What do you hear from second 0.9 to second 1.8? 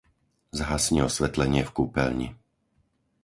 osvetlenie v